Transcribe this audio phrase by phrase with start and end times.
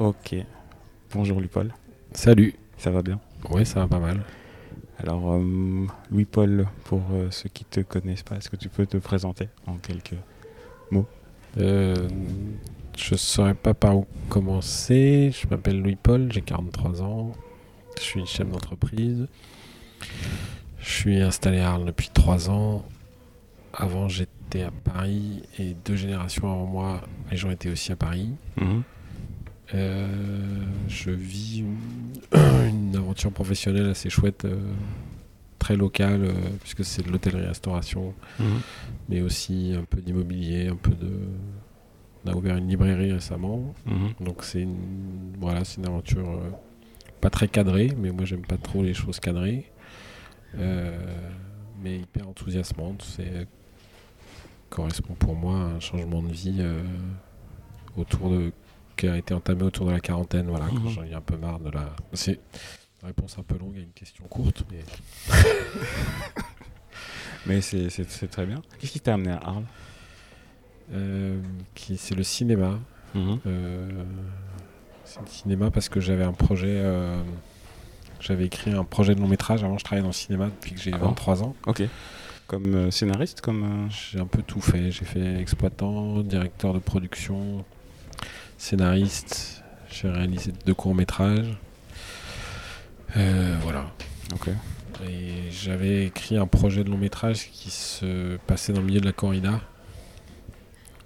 [0.00, 0.34] Ok.
[1.12, 1.74] Bonjour Louis-Paul.
[2.12, 2.54] Salut.
[2.78, 3.20] Ça va bien?
[3.50, 4.22] Ouais, ça va pas mal.
[4.98, 8.96] Alors, euh, Louis-Paul, pour euh, ceux qui te connaissent pas, est-ce que tu peux te
[8.96, 10.14] présenter en quelques
[11.58, 12.08] Euh,
[12.96, 15.32] je saurais pas par où commencer.
[15.38, 17.32] Je m'appelle Louis-Paul, j'ai 43 ans.
[17.98, 19.28] Je suis chef d'entreprise.
[20.78, 22.86] Je suis installé à Arles depuis 3 ans.
[23.74, 28.30] Avant, j'étais à Paris et deux générations avant moi, les gens étaient aussi à Paris.
[28.56, 28.82] Mhm.
[29.74, 30.06] Euh,
[30.88, 31.76] je vis une,
[32.68, 34.72] une aventure professionnelle assez chouette, euh,
[35.58, 38.60] très locale, euh, puisque c'est de l'hôtellerie-restauration, Mhm.
[39.08, 41.10] mais aussi un peu d'immobilier, un peu de.
[42.24, 44.24] On a ouvert une librairie récemment, Mhm.
[44.26, 46.38] donc c'est une, voilà, c'est une aventure
[47.20, 49.70] pas très cadrée, mais moi j'aime pas trop les choses cadrées,
[51.82, 53.02] mais hyper enthousiasmante.
[53.02, 53.46] C'est
[54.68, 56.62] correspond pour moi à un changement de vie
[57.96, 58.52] autour de
[59.00, 60.46] qui a été entamé autour de la quarantaine.
[60.48, 60.88] Voilà, Mhm.
[60.90, 61.94] j'en ai un peu marre de la.
[62.12, 62.32] C'est
[63.02, 64.84] une réponse un peu longue à une question courte, mais
[67.46, 67.88] Mais c'est
[68.30, 68.60] très bien.
[68.78, 69.64] Qu'est-ce qui t'a amené à Arles?
[70.92, 71.40] Euh,
[71.96, 72.78] c'est le cinéma.
[73.14, 73.38] Mhm.
[73.46, 74.04] Euh,
[75.04, 76.66] c'est le cinéma parce que j'avais un projet.
[76.68, 77.22] euh,
[78.20, 79.64] j'avais écrit un projet de long métrage.
[79.64, 81.06] Avant, je travaillais dans le cinéma depuis que j'ai Ah bon?
[81.08, 81.54] 23 ans.
[81.66, 81.82] Ok.
[82.46, 84.90] Comme euh, scénariste comme, euh, J'ai un peu tout fait.
[84.90, 87.64] J'ai fait exploitant, directeur de production,
[88.60, 89.64] scénariste.
[89.90, 91.56] J'ai réalisé deux courts métrages.
[93.16, 93.86] Euh, voilà.
[94.34, 94.50] Ok.
[95.08, 99.06] Et j'avais écrit un projet de long métrage qui se passait dans le milieu de
[99.06, 99.60] la corrida.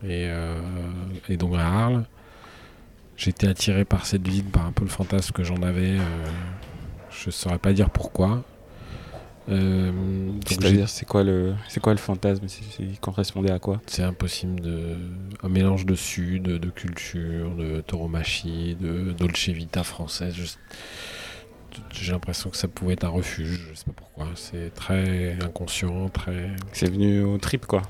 [0.02, 0.60] Et, euh,
[1.28, 2.05] et donc à Arles,
[3.16, 5.98] j'étais attiré par cette ville, par un peu le fantasme que j'en avais.
[5.98, 6.27] euh,
[7.10, 8.42] je saurais pas dire pourquoi.
[9.50, 9.92] Euh,
[10.47, 12.47] C'est-à-dire, c'est quoi, le- c'est quoi le fantasme?
[12.78, 13.81] Il correspondait à quoi?
[13.87, 14.97] C'est impossible de.
[15.42, 20.34] Un mélange de sud, de culture, de tauromachie, de dolce vita française.
[20.34, 20.47] je-
[21.92, 24.28] J'ai l'impression que ça pouvait être un refuge, je sais pas pourquoi.
[24.37, 26.50] C'est très inconscient, très.
[26.72, 27.82] C'est venu au trip, quoi.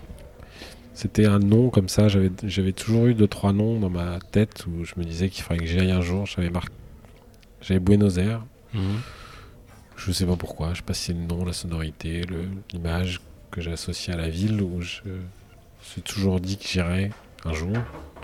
[0.94, 2.08] C'était un nom comme ça.
[2.08, 5.42] J'avais, j'avais toujours eu deux trois noms dans ma tête où je me disais qu'il
[5.44, 6.24] fallait que j'y aille un jour.
[6.26, 6.64] J'avais mar...
[7.60, 8.42] j'avais Buenos Aires.
[8.72, 9.00] Mhm.
[9.96, 10.70] Je sais pas pourquoi.
[10.72, 12.22] Je sais pas si c'est le nom, la sonorité,
[12.72, 15.20] l'image que j'ai associée à la ville où je me
[15.80, 17.10] suis toujours dit que j'irais
[17.44, 17.76] un jour.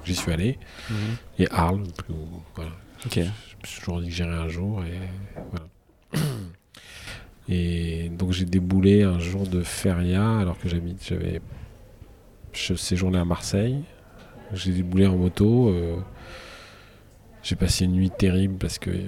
[0.05, 0.59] J'y suis allé.
[0.91, 0.97] Mhm.
[1.39, 2.15] Et Arles, où,
[2.55, 2.71] voilà.
[3.15, 3.25] Je me
[3.65, 4.99] suis toujours dit que j'irais un jour et
[5.51, 6.27] voilà.
[7.49, 11.41] Et donc j'ai déboulé un jour de feria alors que j'habite, j'avais
[12.53, 13.83] je séjournais à Marseille.
[14.53, 15.71] J'ai déboulé en moto.
[15.71, 15.97] euh,
[17.43, 19.05] j'ai passé une nuit terrible parce que euh,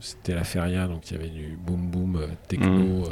[0.00, 2.68] c'était la feria, donc il y avait du boom boom euh, techno.
[2.70, 3.04] Mhm.
[3.04, 3.08] euh,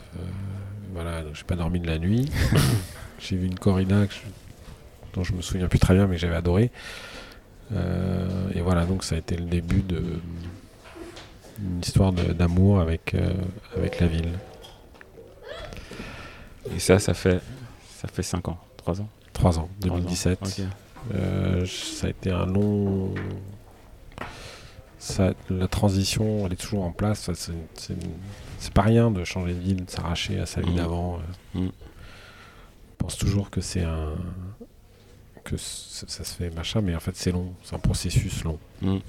[0.92, 2.30] voilà, donc j'ai pas dormi de la nuit.
[3.20, 4.20] j'ai vu une corrida que je-
[5.14, 6.70] dont je me souviens plus très bien, mais que j'avais adoré.
[7.72, 10.02] Euh, et voilà, donc ça a été le début de
[11.62, 13.32] une histoire d'amour avec, euh,
[13.76, 14.30] avec la ville.
[16.74, 17.40] Et ça, ça fait,
[18.00, 19.08] ça fait 5 ans, 3 ans?
[19.32, 20.00] Trois ans, Trois ans.
[20.00, 20.38] 2017.
[20.42, 20.60] Ok.
[21.14, 23.14] Euh, ça a été un long.
[25.00, 27.30] Ça, la transition, elle est toujours en place.
[27.74, 30.76] C'est pas rien de changer de ville, de s'arracher à sa vie Mhm.
[30.76, 31.18] d'avant.
[31.56, 31.58] euh.
[31.60, 31.70] Mhm.
[33.00, 34.12] On pense toujours que c'est un.
[35.42, 37.54] que ça se fait machin, mais en fait c'est long.
[37.64, 38.58] C'est un processus long.
[38.82, 39.00] Mhm.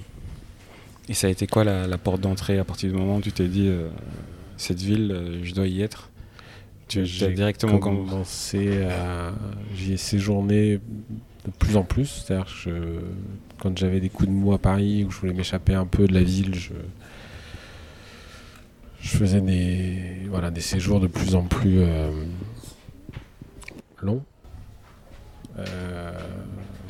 [1.10, 3.34] Et ça a été quoi la, la porte d'entrée à partir du moment où tu
[3.34, 3.90] t'es dit euh,
[4.56, 6.10] cette ville, euh, je dois y être?
[6.88, 9.34] J'ai directement com- commencé à.
[9.76, 10.80] J'y ai séjourné
[11.46, 12.06] de plus en plus.
[12.26, 13.00] C'est-à-dire que je-
[13.60, 16.14] quand j'avais des coups de mou à Paris où je voulais m'échapper un peu de
[16.14, 16.74] la ville, je,
[19.02, 22.10] je faisais des, voilà, des séjours de plus en plus euh,
[24.02, 24.24] longs.
[25.58, 26.12] Euh,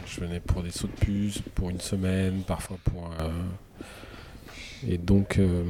[0.05, 3.09] je venais pour des sauts de puce, pour une semaine, parfois pour.
[4.87, 5.63] Et donc, euh,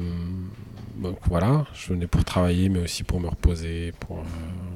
[0.96, 4.22] donc voilà, je venais pour travailler, mais aussi pour me reposer, pour euh,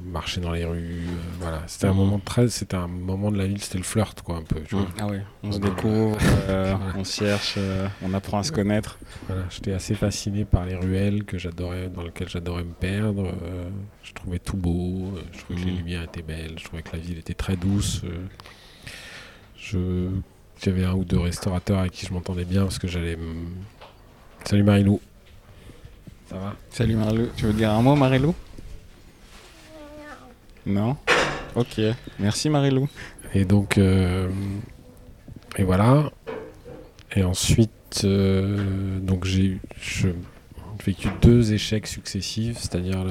[0.03, 1.07] marcher dans les rues.
[1.17, 1.97] euh, voilà, c'était un Mhm.
[1.97, 4.61] moment très, c'était un moment de la ville, c'était le flirt, quoi, un peu.
[4.61, 4.85] tu vois.
[4.85, 4.91] Mhm.
[4.99, 6.17] Ah ouais, on se découvre,
[6.49, 7.57] euh, on cherche,
[8.01, 8.99] on apprend à se connaître.
[9.27, 13.31] Voilà, j'étais assez fasciné par les ruelles que j'adorais, dans lesquelles j'adorais me perdre.
[14.03, 15.77] je trouvais tout beau, je trouvais que les Mhm.
[15.77, 18.01] lumières étaient belles, je trouvais que la ville était très douce.
[19.55, 20.09] je
[20.63, 23.17] j'avais un ou deux restaurateurs avec qui je m'entendais bien parce que j'allais.
[24.45, 24.99] Salut Marilou.
[26.29, 26.55] Ça va?
[26.71, 26.97] Salut
[27.35, 28.35] tu veux dire un mot Marilou
[30.65, 30.97] Non?
[31.55, 31.79] Ok,
[32.19, 32.87] merci Marilou.
[33.33, 34.29] Et donc, euh,
[35.57, 36.11] et voilà.
[37.15, 39.59] Et ensuite, euh, donc j'ai
[40.85, 43.05] vécu deux échecs successifs, c'est-à-dire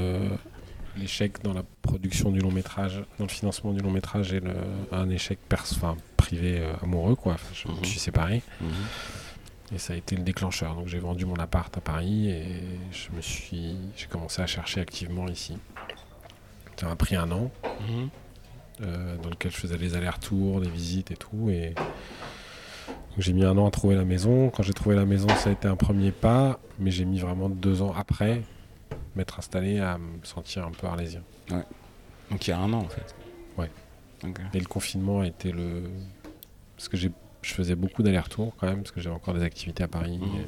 [0.99, 4.53] l'échec dans la production du long métrage, dans le financement du long métrage et le,
[4.93, 7.35] un échec pers- enfin, privé euh, amoureux, quoi.
[7.35, 7.81] Enfin, je Mhm.
[7.81, 8.43] me suis séparé.
[9.73, 10.75] Et ça a été le déclencheur.
[10.75, 12.47] Donc j'ai vendu mon appart à Paris et
[12.93, 15.59] je me suis, j'ai commencé à chercher activement ici.
[16.77, 17.51] Ça m'a pris un an,
[17.89, 18.09] Mhm.
[18.83, 21.49] euh, dans lequel je faisais des allers-retours, des visites et tout.
[21.51, 21.75] Et
[23.19, 24.51] j'ai mis un an à trouver la maison.
[24.51, 27.49] Quand j'ai trouvé la maison, ça a été un premier pas, mais j'ai mis vraiment
[27.49, 28.43] deux ans après
[29.17, 31.23] m'être installé à me sentir un peu arlésien.
[32.31, 33.15] Donc il y a un an en fait.
[33.57, 33.71] Ouais.
[34.55, 35.85] Et le confinement a été le.
[36.77, 37.11] Parce que j'ai,
[37.47, 40.19] je faisais beaucoup d'allers-retours quand même, parce que j'avais encore des activités à Paris.
[40.19, 40.47] Mhm.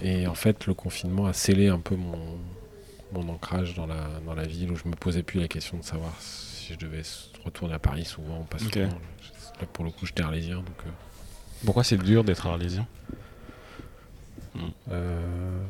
[0.00, 0.22] Et...
[0.22, 2.38] et en fait, le confinement a scellé un peu mon,
[3.12, 5.84] mon ancrage dans la, dans la ville où je me posais plus la question de
[5.84, 7.02] savoir si je devais
[7.44, 8.80] retourner à Paris souvent ou pas souvent.
[8.80, 10.56] Là, pour le coup, j'étais arlésien.
[10.56, 10.90] Donc, euh,
[11.64, 12.86] Pourquoi c'est dur d'être arlésien?
[14.90, 15.62] Euh,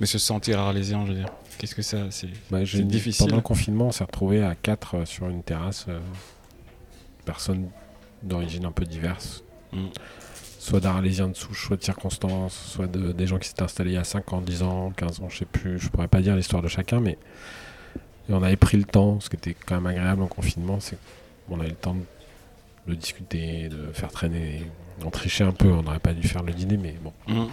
[0.00, 1.28] Mais se sentir arlésien, je veux dire.
[1.58, 3.26] Qu'est-ce que ça c'est bah, difficile.
[3.26, 5.86] Pendant le confinement, on s'est retrouvé à quatre euh, sur une terrasse.
[5.88, 5.98] euh,
[7.24, 7.68] personnes
[8.22, 9.42] d'origine un peu diverses.
[9.72, 9.86] Mm.
[10.58, 13.94] Soit d'arlésiens de souche, soit de circonstances, soit de, des gens qui s'étaient installés il
[13.94, 15.78] y a 5 ans, 10 ans, 15 ans, je sais plus.
[15.78, 17.16] Je pourrais pas dire l'histoire de chacun, mais
[18.28, 20.98] et on avait pris le temps, ce qui était quand même agréable en confinement, c'est
[21.48, 24.70] qu'on avait le temps de, de discuter, de faire traîner.
[25.04, 27.12] On trichait un peu, on n'aurait pas dû faire le dîner, mais bon.
[27.26, 27.48] Mhm.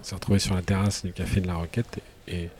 [0.00, 2.50] On s'est retrouvé sur la terrasse du café de la Roquette et, et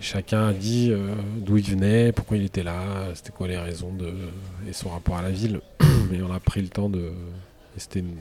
[0.00, 3.92] chacun a dit euh, d'où il venait, pourquoi il était là, c'était quoi les raisons
[3.92, 4.12] de
[4.68, 5.60] et son rapport à la ville.
[6.10, 7.12] Mais on a pris le temps de.
[7.76, 8.16] et c'était une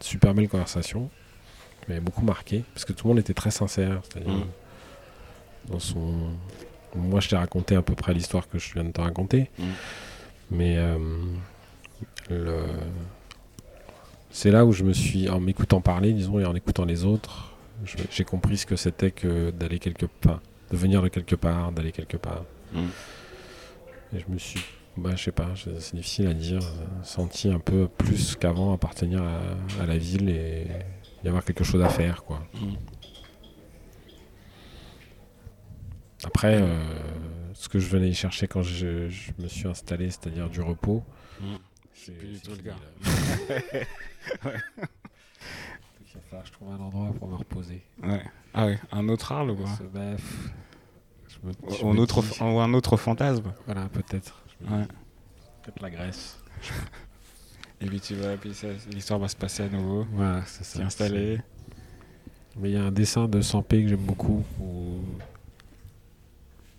[0.00, 1.10] super belle conversation,
[1.82, 4.44] qui m'avait beaucoup marqué parce que tout le monde était très sincère, c'est-à-dire Mm.
[5.72, 6.14] dans son.
[6.96, 9.64] Moi, je t'ai raconté à peu près l'histoire que je viens de te raconter, Mm.
[10.50, 10.98] mais euh,
[12.30, 12.56] le
[14.30, 17.47] c'est là où je me suis, en m'écoutant parler, disons, et en écoutant les autres,
[18.10, 20.40] j'ai compris ce que c'était que d'aller quelque part,
[20.70, 22.44] de venir de quelque part, d'aller quelque part.
[22.72, 22.86] Mm.
[24.14, 24.60] Et je me suis,
[24.96, 26.60] bah, je sais pas, c'est difficile à dire,
[27.02, 29.40] senti un peu plus qu'avant appartenir à,
[29.82, 30.66] à la ville et
[31.24, 32.46] y avoir quelque chose à faire, quoi.
[32.54, 32.76] Mhm.
[36.24, 36.84] Après, euh,
[37.54, 41.04] ce que je venais chercher quand je, je me suis installé, c'est-à-dire du repos,
[41.40, 41.58] Mhm.
[41.94, 42.76] c'est plus du tout le cas.
[46.18, 47.82] va falloir que je trouve un endroit pour me reposer.
[48.02, 48.22] Ouais.
[48.54, 49.66] Ah ouais, un autre Arles quoi.
[49.76, 50.50] Ce- bah, pff,
[51.28, 53.52] je me- je Ou un autre, dis- ou un autre fantasme.
[53.66, 54.42] Voilà, peut-être.
[54.62, 54.86] Ouais.
[55.62, 56.38] Peut-être la Grèce.
[57.80, 58.52] Et puis tu vas, puis
[58.90, 60.06] l'histoire va se passer à nouveau.
[60.12, 60.82] Voilà, c'est ça.
[60.82, 61.40] Installé.
[62.56, 64.98] Mais il y a un dessin de Sampé que j'aime beaucoup, où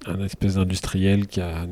[0.06, 1.66] un espèce d'industriel qui a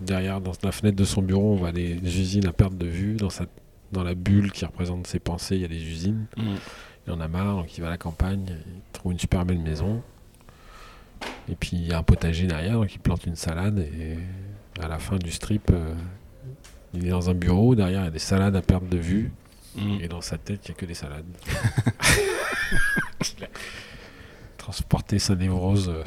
[0.00, 3.14] derrière, dans la fenêtre de son bureau, on voit des, usines à perte de vue.
[3.14, 3.46] Dans, sa,
[3.92, 6.26] dans la bulle qui représente ses pensées, il y a des usines.
[6.36, 6.56] Mhm.
[7.08, 9.60] Il en a marre, donc il va à la campagne, il trouve une super belle
[9.60, 10.02] maison.
[11.50, 13.78] Et puis il y a un potager derrière, donc il plante une salade.
[13.78, 14.18] Et
[14.80, 15.94] à la fin du strip, euh,
[16.92, 19.32] il est dans un bureau, derrière il y a des salades à perte de vue.
[19.74, 20.00] Mhm.
[20.02, 21.24] Et dans sa tête, il n'y a que des salades.
[24.56, 25.88] Transporter sa névrose.
[25.88, 26.04] euh,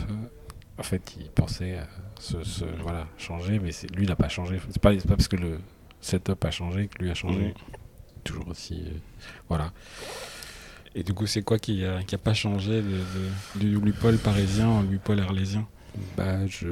[0.78, 1.84] en fait, il pensait euh,
[2.20, 4.60] se, se- voilà, changer, mais lui, il n'a pas changé.
[4.70, 5.60] C'est pas, pas parce que le
[6.00, 7.48] setup a changé que lui a changé.
[7.48, 7.54] Mhm.
[8.24, 8.84] Toujours aussi.
[9.50, 9.72] voilà.
[10.96, 14.18] Et du coup, c'est quoi qui a, qui a pas changé de, de- du Louis-Paul
[14.18, 15.66] parisien au Louis-Paul arlésien?
[16.18, 16.68] Bah, je,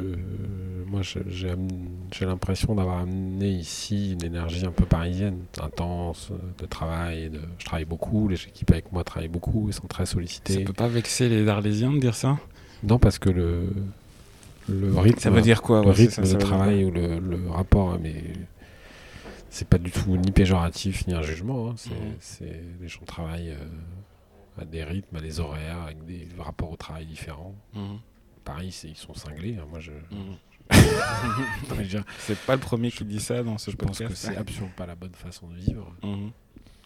[0.87, 7.29] moi, j'ai l'impression d'avoir amené ici une énergie un peu parisienne, intense, de travail.
[7.29, 10.63] De, je travaille beaucoup, les équipes avec moi travaillent beaucoup, ils sont très Ça sollicités.
[10.63, 12.37] peut pas vexer les arlésiens de dire ça?
[12.83, 13.69] Non, parce que le,
[14.69, 15.81] le rythme, Ça veut dire quoi?
[15.81, 18.23] le ouais, rythme ça, de ça travail ou le, le rapport, hein, mais
[19.49, 21.69] c'est pas du tout ni péjoratif ni un jugement.
[21.71, 22.15] hein, c'est, Mhm.
[22.21, 23.65] c'est- les gens travaillent euh,
[24.61, 27.55] à des rythmes, à des horaires, avec des rapports au travail différents.
[28.43, 29.57] Paris, c'est- ils sont cinglés.
[29.59, 30.35] hein, moi, je, Mhm.
[31.83, 34.25] je C'est pas le premier qui dit ça dans ce je pense que podcast.
[34.31, 35.93] c'est absolument pas la bonne façon de vivre.
[36.03, 36.31] Mhm.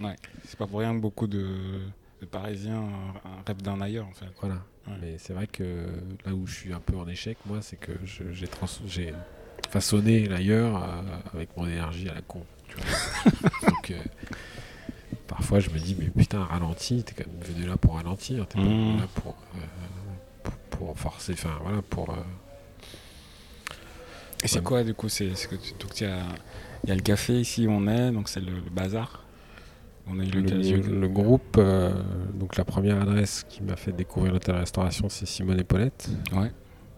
[0.01, 0.15] Ouais.
[0.45, 1.81] C'est pas pour rien que beaucoup de,
[2.21, 2.89] de Parisiens
[3.45, 4.25] rêvent d'un ailleurs en fait.
[4.39, 4.55] Voilà.
[4.87, 4.93] Ouais.
[5.01, 5.85] Mais c'est vrai que
[6.25, 8.67] là où je suis un peu en échec, moi, c'est que je- j'ai trans-
[9.69, 11.01] façonné l'ailleurs euh,
[11.33, 12.43] avec mon énergie à la con.
[12.67, 13.69] tu vois.
[13.69, 13.99] Donc, euh,
[15.27, 18.57] parfois, je me dis, mais putain, ralenti, t'es quand même venu là pour ralentir, t'es
[18.59, 19.59] pas venu là pour, euh,
[20.43, 20.53] pour,
[20.87, 22.09] pour forcer, enfin voilà, pour.
[22.09, 22.15] euh,
[24.43, 24.63] Et c'est Ouais.
[24.63, 26.19] quoi du coup c'est donc il y a,
[26.83, 29.21] il y a le café ici où on est, donc c'est le, le bazar.
[30.05, 30.77] On a eu le, l'occasion.
[30.85, 31.93] le- le groupe, euh,
[32.33, 36.09] donc la première adresse qui m'a fait découvrir l'hôtel-restauration, c'est Simone et Paulette.
[36.33, 36.51] Ouais.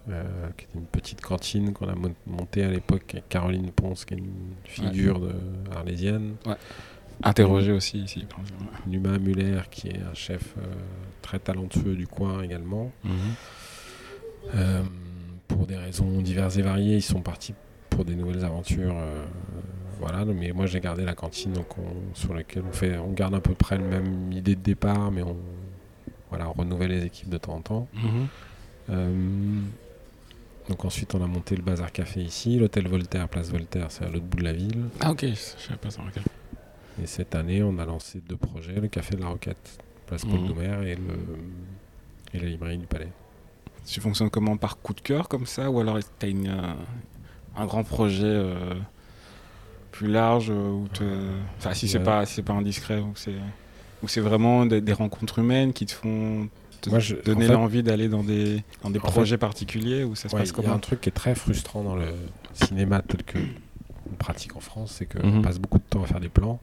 [0.10, 0.24] euh,
[0.58, 4.14] qui était une petite cantine qu'on a mon- montée à l'époque avec Caroline Ponce, qui
[4.16, 5.34] est une figure de
[5.76, 6.36] arlésienne.
[7.24, 8.26] Interrogé aussi ici.
[8.88, 10.62] Numa Muller, qui est un chef euh,
[11.22, 12.92] très talentueux du coin également.
[13.04, 13.12] Mhm.
[14.56, 14.84] Euh,
[15.48, 17.54] pour des raisons diverses et variées, ils sont partis
[17.90, 19.24] pour des nouvelles aventures euh,
[20.00, 23.34] voilà, mais moi j'ai gardé la cantine donc on- sur laquelle on fait, on garde
[23.36, 25.38] à peu près le même idée de départ, mais on,
[26.30, 27.88] voilà, on renouvelle les équipes de temps en temps.
[28.90, 29.60] Euh,
[30.70, 34.10] donc ensuite on a monté le Bazar Café ici, l'hôtel Voltaire, place Voltaire, c'est à
[34.10, 34.84] l'autre bout de la ville.
[35.00, 36.02] Ah ok, je savais pas ça.
[37.02, 40.40] Et cette année on a lancé deux projets, le Café de la Roquette, place Paul
[40.40, 40.48] Mhm.
[40.48, 41.04] Doumer et, le,
[42.34, 43.12] et la librairie du Palais.
[43.86, 46.76] Tu fonctionnes comment Par coup de cœur comme ça Ou alors tu as
[47.62, 48.74] un grand projet euh,
[49.92, 51.04] plus large euh, où te...
[51.58, 53.36] Enfin, si c'est pas, si c'est pas indiscret, ou c'est
[54.04, 56.50] ou c'est vraiment des, des rencontres humaines qui te font
[56.82, 60.04] te Moi, je- donner en fait- l'envie d'aller dans des, dans des fait- projets particuliers
[60.04, 61.82] ou ça se Ouais, passe Il y a comment un truc qui est très frustrant
[61.84, 62.08] dans le
[62.54, 63.40] cinéma tel que
[64.12, 65.42] on pratique en France, c'est qu'on Mhm.
[65.42, 66.60] passe beaucoup de temps à faire des plans,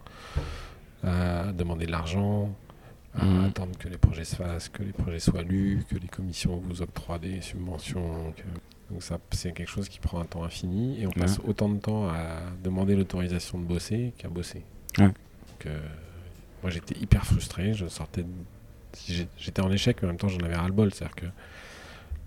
[1.05, 2.55] à demander de l'argent,
[3.15, 3.45] à Mhm.
[3.45, 6.81] attendre que les projets se fassent, que les projets soient lus, que les commissions vous
[6.83, 8.33] octroient des subventions.
[8.91, 11.79] Donc ça, c'est quelque chose qui prend un temps infini et on passe autant de
[11.79, 14.63] temps à demander l'autorisation de bosser qu'à bosser.
[14.99, 15.07] Ouais.
[15.07, 15.81] Donc, euh,
[16.63, 20.41] moi j'étais hyper frustré, je sortais, de- j'étais en échec, mais en même temps j'en
[20.41, 21.27] avais ras le bol, c'est-à-dire que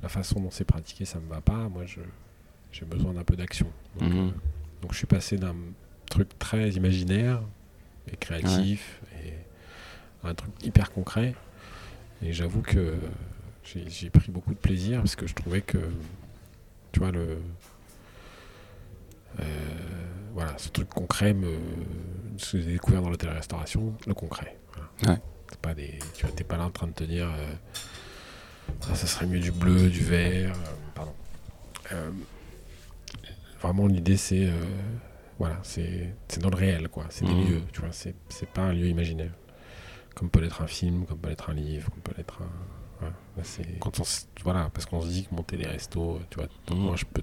[0.04, 1.70] la façon dont c'est pratiqué, ça me va pas.
[1.70, 2.00] Moi, je,
[2.72, 3.68] j'ai besoin d'un peu d'action.
[4.00, 4.18] Donc, Mhm.
[4.20, 4.32] euh,
[4.82, 5.56] donc, je suis passé d'un
[6.10, 7.42] truc très imaginaire
[8.12, 9.34] et créatif et
[10.24, 11.36] un truc hyper concret.
[12.22, 12.96] Et j'avoue que
[13.64, 15.78] j'ai, pris beaucoup de plaisir parce que je trouvais que,
[16.92, 17.38] tu vois, le.
[19.40, 19.44] euh,
[20.34, 21.58] voilà, ce truc concret, me,
[22.38, 24.58] ce que j'ai découvert dans l'hôtel-restauration, le concret.
[24.74, 25.14] Voilà.
[25.14, 25.22] Ouais.
[25.50, 27.28] C'est pas des, tu vois, t'es pas là en train de te dire.
[27.28, 27.54] euh,
[28.90, 30.52] ah, ça serait mieux du bleu, du vert.
[30.54, 31.14] euh, pardon.
[33.62, 34.50] Vraiment, l'idée, c'est.
[35.36, 37.06] Euh, voilà, c'est c'est dans le réel, quoi.
[37.10, 37.48] C'est des Mhm.
[37.50, 37.92] lieux, tu vois.
[37.92, 39.32] C'est c'est pas un lieu imaginaire.
[40.16, 42.50] Comme peut l'être un film, comme peut l'être un livre, comme peut l'être un.
[43.00, 43.14] voilà.
[43.36, 46.38] Là, c'est- quand on s- voilà, parce qu'on se dit que monter des restos, tu
[46.40, 46.78] vois, Mhm.
[46.78, 47.22] moi, je peux,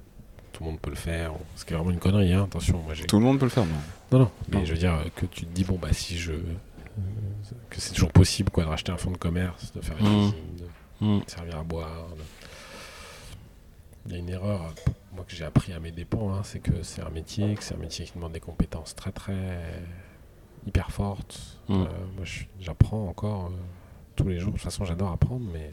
[0.52, 1.32] tout le monde peut le faire.
[1.56, 2.44] Ce qui est vraiment une connerie, hein.
[2.44, 3.06] Attention, moi, j'ai.
[3.06, 3.72] Tout le monde peut le faire, non
[4.12, 4.64] Non, non, mais Non.
[4.66, 6.32] je veux dire euh, que tu te dis, bon, bah, si je.
[6.32, 6.42] euh,
[7.70, 10.30] que c'est toujours possible, quoi, de racheter un fonds de commerce, de faire une Mhm.
[10.32, 12.08] cuisine, de servir à boire.
[12.10, 12.22] de-
[14.06, 16.58] Il y a une erreur, euh, moi que j'ai appris à mes dépens, hein, c'est
[16.58, 19.84] que c'est un métier, que c'est un métier qui demande des compétences très très
[20.66, 21.58] hyper fortes.
[21.68, 21.82] Mm.
[21.82, 22.24] Euh, moi
[22.60, 23.50] j'apprends encore euh,
[24.16, 24.52] tous les jours.
[24.52, 25.70] De toute façon j'adore apprendre, mais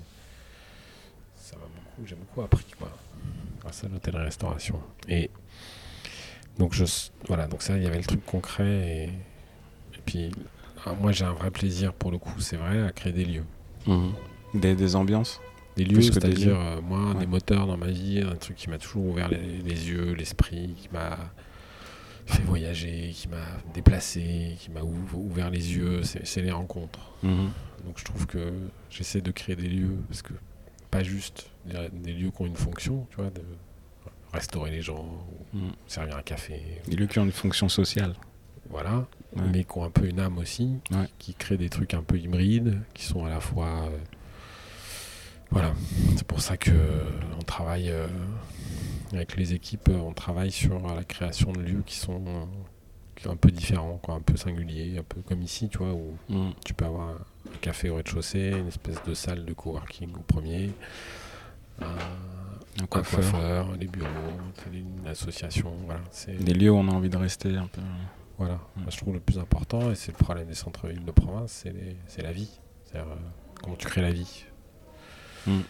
[1.36, 2.92] ça m'a beaucoup, j'ai beaucoup appris quoi,
[3.62, 4.80] grâce à l'hôtel-restauration.
[5.08, 5.32] Et
[6.60, 6.86] donc je,
[7.28, 10.32] voilà, donc ça il y avait le truc concret et, et puis
[10.86, 13.46] ah, moi j'ai un vrai plaisir pour le coup, c'est vrai, à créer des lieux.
[14.54, 15.42] Des, des ambiances?
[15.84, 17.20] Des lieux, c'est-à-dire euh, moi, Ouais.
[17.22, 20.74] des moteurs dans ma vie, un truc qui m'a toujours ouvert les, les yeux, l'esprit,
[20.78, 21.18] qui m'a
[22.26, 23.38] fait voyager, qui m'a
[23.74, 27.00] déplacé, qui m'a ouv- ouvert les yeux, c'est les rencontres.
[27.24, 27.50] Mhm.
[27.86, 28.52] Donc je trouve que
[28.90, 30.34] j'essaie de créer des lieux, parce que
[30.92, 33.42] pas juste des, des lieux qui ont une fonction, tu vois, de
[34.34, 35.06] restaurer les gens,
[35.54, 35.72] ou Mhm.
[35.88, 38.14] servir un café, Des lieux qui ont une fonction sociale.
[38.70, 39.44] voilà, Ouais.
[39.54, 41.08] mais qui ont un peu une âme aussi, Ouais.
[41.20, 43.86] qui créent des trucs un peu hybrides, qui sont à la fois.
[43.86, 43.98] euh,
[45.52, 45.74] voilà,
[46.16, 47.02] c'est pour ça que euh,
[47.40, 48.08] on travaille euh,
[49.14, 52.22] avec les équipes, euh, on travaille sur la création de lieux qui sont
[53.26, 56.54] un peu différents, quoi, un peu singuliers, un peu comme ici, tu vois, où Mhm.
[56.66, 57.18] tu peux avoir un
[57.62, 60.72] café au rez-de-chaussée, une espèce de salle de coworking au premier,
[61.82, 63.20] un, coiffeur.
[63.20, 64.08] coiffeur, des bureaux,
[64.72, 66.02] une association, voilà.
[66.12, 67.82] C'est Des lieux où on a envie de rester un peu.
[68.38, 68.82] voilà, Mm.
[68.82, 71.66] Moi, je trouve le plus important, et c'est le problème des centres-villes de province,
[72.08, 72.60] c'est la vie.
[72.86, 73.16] C'est-à-dire euh,
[73.62, 74.46] comment tu crées la vie.
[75.50, 75.62] Mm.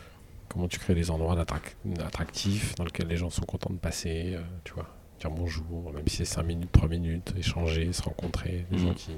[0.50, 4.42] Comment tu crées des endroits attractifs dans lesquels les gens sont contents de passer, euh,
[4.64, 4.88] tu vois,
[5.20, 8.80] dire bonjour, même si c'est 5 minutes, 3 minutes, échanger, se rencontrer, des Mm.
[8.88, 9.12] gens qui...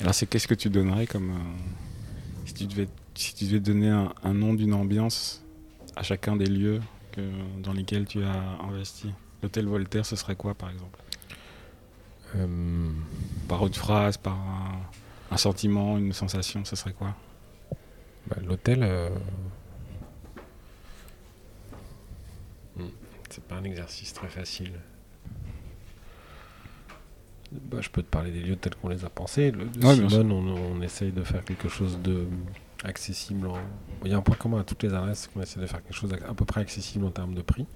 [0.00, 1.30] Alors, c'est qu'est-ce que tu donnerais comme.
[1.30, 5.42] euh, si, tu devais, si tu devais donner un, un nom d'une ambiance
[5.96, 6.80] à chacun des lieux
[7.12, 7.20] que,
[7.62, 9.10] dans lesquels tu as investi?
[9.42, 10.98] L'hôtel Voltaire, ce serait quoi, par exemple?
[12.36, 12.90] Euh,
[13.48, 14.80] Par une phrase, par un,
[15.32, 17.14] un sentiment, une sensation, ce serait quoi?
[18.30, 19.10] Bah, L'hôtel, euh,
[22.76, 22.84] hmm,
[23.28, 24.72] c'est pas un exercice très facile.
[27.52, 29.50] Bah, je peux te parler des lieux tels qu'on les a pensés.
[29.50, 32.26] Le, de Ouais, bien Simone, on, on essaye de faire quelque chose de
[32.84, 33.46] accessible.
[33.48, 33.58] en-
[34.04, 35.82] Il y a un point commun à toutes les adresses, c'est qu'on essaie de faire
[35.82, 37.66] quelque chose à peu près accessible en termes de prix.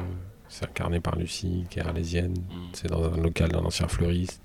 [0.48, 2.32] c'est incarné par Lucie, qui est arlésienne.
[2.32, 2.68] Mhm.
[2.72, 4.40] C'est dans un local d'un ancien fleuriste.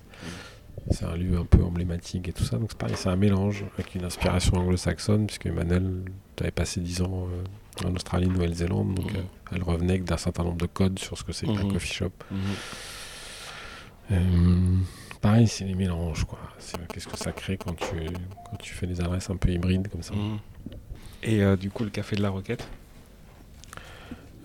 [0.90, 2.56] C'est un lieu un peu emblématique et tout ça.
[2.56, 6.02] Donc c'est pareil, c'est un mélange avec une inspiration anglo-saxonne, puisque Emmanuel
[6.40, 7.28] avait passé 10 ans
[7.84, 8.94] euh, en Australie, Nouvelle-Zélande.
[8.94, 9.18] Donc Mhm.
[9.18, 9.22] euh,
[9.52, 11.72] elle revenait avec d'un certain nombre de codes sur ce que c'est qu'un Mhm.
[11.72, 12.10] coffee shop.
[12.30, 12.38] Mhm.
[14.12, 14.76] Euh,
[15.22, 16.38] pareil, c'est les mélanges, quoi.
[16.58, 17.86] C'est- Qu'est-ce que ça crée quand tu,
[18.50, 20.14] quand tu fais des adresses un peu hybrides comme ça.
[20.14, 20.38] Mhm.
[21.22, 22.66] Et euh, du coup, le café de la Roquette?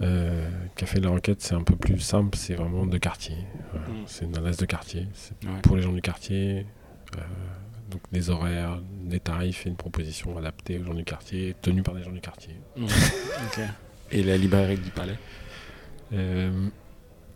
[0.02, 3.36] Euh, Café de la Roquette, c'est un peu plus simple, c'est vraiment de quartier.
[3.72, 3.88] Voilà.
[3.88, 4.04] Mm.
[4.06, 5.08] C'est une adresse de quartier.
[5.16, 5.60] C'est Ouais.
[5.64, 6.66] pour les gens du quartier.
[7.18, 7.22] euh,
[7.90, 11.96] donc des horaires, des tarifs et une proposition adaptée aux gens du quartier, tenue par
[11.96, 12.54] des gens du quartier.
[12.78, 13.60] Ok.
[14.12, 15.18] Et la librairie du Palais?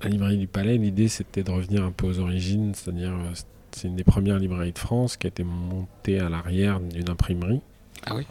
[0.01, 3.31] Euh, la librairie du Palais, l'idée c'était de revenir un peu aux origines, c'est-à-dire euh,
[3.71, 7.61] c'est une des premières librairies de France qui a été montée à l'arrière d'une imprimerie.
[8.05, 8.25] Ah oui?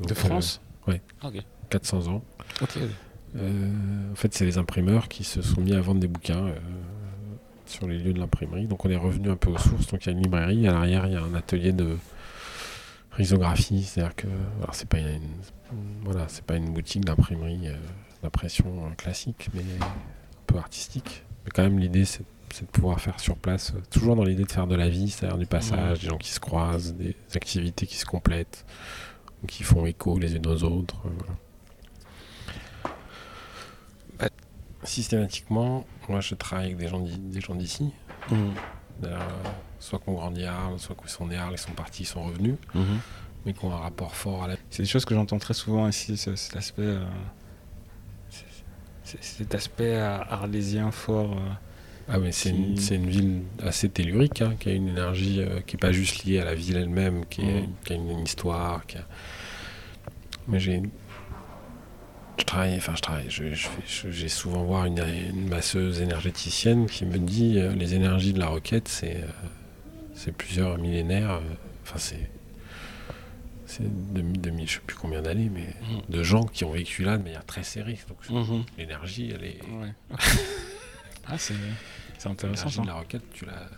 [0.00, 0.60] Donc, De France?
[0.86, 1.00] ouais.
[1.24, 1.36] Ok.
[1.36, 2.22] euh, 400 ans.
[3.36, 6.54] Euh, en fait, c'est les imprimeurs qui se sont mis à vendre des bouquins euh,
[7.66, 8.66] sur les lieux de l'imprimerie.
[8.66, 9.88] Donc, on est revenu un peu aux sources.
[9.88, 10.66] Donc, il y a une librairie.
[10.68, 11.96] À l'arrière, il y a un atelier de
[13.12, 13.82] risographie.
[13.82, 14.26] C'est-à-dire que,
[14.58, 15.20] alors, c'est pas une,
[16.04, 17.74] voilà, c'est pas une boutique d'imprimerie euh,
[18.22, 19.62] d'impression euh, classique, mais
[20.46, 21.24] peu artistique.
[21.44, 22.22] Mais quand même, l'idée, c'est
[22.60, 25.36] de pouvoir faire sur place, euh, toujours dans l'idée de faire de la vie, c'est-à-dire
[25.38, 28.64] du passage, des gens qui se croisent, des activités qui se complètent,
[29.42, 30.96] ou qui font écho les unes aux autres.
[31.06, 31.34] euh, voilà.
[34.18, 34.28] Bah-
[34.84, 36.88] Systématiquement, moi je travaille avec des
[37.40, 37.90] gens d'ici,
[38.30, 38.54] Mhm.
[39.04, 39.18] Euh,
[39.78, 42.06] soit qu'on grandit à Arles, soit qu'ils sont nés à Arles, ils sont partis, ils
[42.06, 42.98] sont revenus, Mhm.
[43.44, 45.86] mais qui ont un rapport fort à la C'est des choses que j'entends très souvent
[45.86, 46.96] ici, ce- cet aspect,
[49.20, 51.32] cet aspect arlésien fort.
[51.32, 51.50] euh.
[52.08, 55.74] Ah mais c'est une, une ville assez tellurique, hein, qui a une énergie euh, qui
[55.74, 57.42] n'est pas juste liée à la ville elle-même, qui,
[57.84, 58.86] qui a une, histoire.
[58.86, 59.06] Qui a...
[60.48, 60.82] Mais j'ai...
[62.38, 64.98] Je travaille, enfin je travaille, je, je je- j'ai souvent voir une,
[65.30, 69.26] une masseuse énergéticienne qui me dit euh, les énergies de la roquette, c'est, euh,
[70.14, 71.40] c'est plusieurs millénaires,
[71.82, 72.30] enfin c'est...
[73.66, 73.82] C'est
[74.14, 76.00] 2000, 2000, je sais plus combien d'années, mais Mhm.
[76.08, 77.98] de gens qui ont vécu là de manière très serrée.
[78.08, 78.64] Donc Mhm.
[78.78, 79.92] l'énergie, elle est, Ouais.
[81.26, 81.54] ah, c'est
[82.18, 82.82] c'est intéressant L'énergie ça.
[82.82, 83.68] de la roquette, tu la...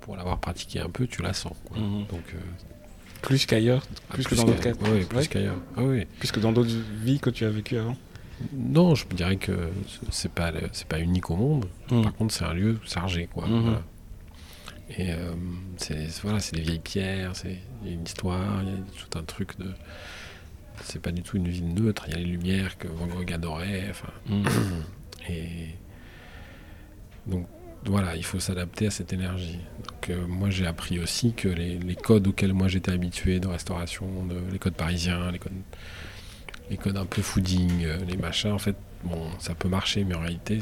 [0.00, 1.54] pour l'avoir pratiqué un peu, tu la sens.
[1.66, 1.78] quoi.
[1.78, 2.06] Mhm.
[2.06, 2.38] Donc, euh,
[3.22, 4.72] Plus qu'ailleurs, ah, plus, que dans d'autres cas.
[4.74, 4.94] qu'ailleurs.
[4.94, 5.26] Ouais, plus Ouais.
[5.26, 5.56] qu'ailleurs.
[5.76, 6.04] Ah oui.
[6.18, 7.96] Plus que dans d'autres vies que tu as vécues avant.
[8.52, 9.70] Non, je dirais que
[10.10, 11.66] c'est pas c'est pas unique au monde.
[11.88, 13.44] Par contre, c'est un lieu chargé, quoi.
[13.48, 13.82] Voilà.
[14.90, 15.32] Et euh,
[15.76, 18.76] c'est voilà, c'est des vieilles pierres, c'est il y a une histoire, il y a
[18.76, 19.70] tout un truc de.
[20.82, 22.04] C'est pas du tout une ville neutre.
[22.08, 23.92] Il y a les lumières que Van Gogh adorait.
[24.28, 24.44] Mhm.
[25.28, 25.68] Et
[27.26, 27.46] donc
[27.86, 29.60] voilà, il faut s'adapter à cette énergie.
[29.86, 33.46] Donc euh, moi j'ai appris aussi que les, les codes auxquels moi j'étais habitué de
[33.46, 35.52] restauration, de, les codes parisiens, les codes,
[36.70, 40.14] les codes un peu fooding, euh, les machins, en fait, bon, ça peut marcher, mais
[40.14, 40.60] en réalité,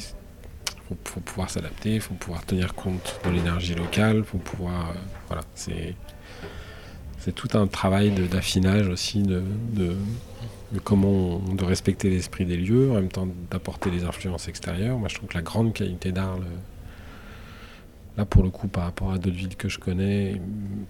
[0.88, 4.90] faut, faut pouvoir s'adapter, il faut pouvoir tenir compte de l'énergie locale, il faut pouvoir...
[4.90, 4.95] euh,
[5.29, 5.95] voilà, c'est...
[7.25, 9.95] C'est tout un travail d'affinage aussi, de, de,
[10.73, 14.99] de comment on- de respecter l'esprit des lieux, en même temps d'apporter des influences extérieures.
[14.99, 16.42] Moi, je trouve que la grande qualité d'Arles,
[18.16, 20.40] là pour le coup, par rapport à d'autres villes que je connais,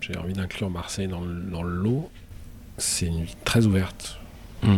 [0.01, 2.11] j'ai envie d'inclure Marseille dans le, dans le lot.
[2.79, 4.19] C'est une ville très ouverte.
[4.63, 4.77] Mm.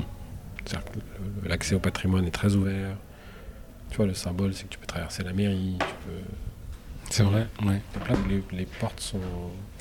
[0.64, 2.96] C'est-à-dire que le- l'accès au patrimoine est très ouvert.
[3.94, 7.11] Tu vois, le symbole, c'est que tu peux traverser la mairie, tu peux.
[7.11, 7.80] C'est vrai, ouais.
[8.09, 9.20] Là, les, les portes sont,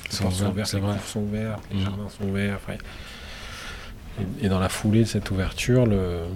[0.04, 1.82] les Sont portes sont ouvertes, ouvertes, les cours sont ouverts, les Mhm.
[1.84, 2.54] jardins sont ouverts.
[2.64, 2.74] enfin,
[4.20, 6.26] et, et dans la foulée de cette ouverture, le,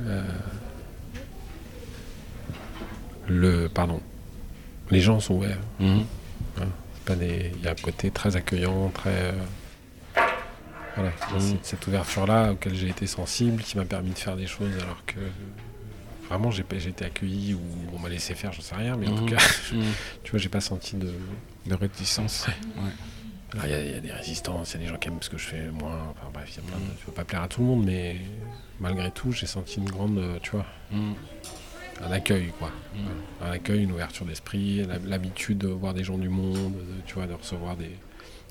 [0.00, 0.22] euh,
[3.28, 4.02] le pardon,
[4.90, 5.60] les gens sont ouverts.
[7.06, 9.08] Pas des- Il y a un côté très accueillant, très.
[9.32, 9.32] euh,
[10.94, 11.12] Voilà.
[11.38, 15.02] C'est- cette ouverture-là auquel j'ai été sensible, qui m'a permis de faire des choses alors
[15.06, 15.20] que
[16.28, 17.60] vraiment j'ai été accueilli ou
[17.94, 19.18] on m'a laissé faire, j'en sais rien, mais en Mhm.
[19.18, 19.36] tout cas,
[19.72, 19.82] Mhm.
[20.24, 21.12] tu vois, j'ai pas senti de.
[21.66, 22.46] De réticence.
[23.64, 25.22] Il y, a- il y a des résistances, il y a des gens qui aiment
[25.22, 26.90] ce que je fais moins, enfin bref, il y a plein de.
[26.98, 28.16] Tu peux pas plaire à tout le monde, mais
[28.80, 31.14] malgré tout, j'ai senti une grande, euh, tu vois, Mhm.
[32.04, 32.70] un accueil, quoi.
[32.94, 33.48] Mhm.
[33.48, 37.26] un accueil, une ouverture d'esprit, l'habitude de voir des gens du monde, de, tu vois,
[37.26, 37.90] de recevoir des.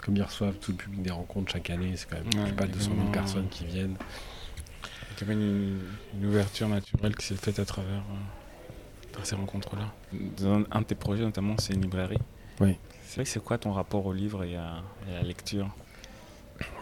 [0.04, 2.56] Comme ils reçoivent tout le public des rencontres chaque année, c'est quand même Ouais, plus
[2.56, 3.12] pas 200 000 vraiment.
[3.12, 3.96] personnes qui viennent.
[5.18, 5.80] Il y avait une,
[6.14, 9.94] une ouverture naturelle qui s'est faite à travers, euh, ces rencontres-là.
[10.38, 12.20] Dans un de tes projets, notamment, c'est une librairie.
[12.60, 12.76] Oui.
[13.06, 15.70] C'est vrai que c'est quoi ton rapport au livre et à, et à la lecture?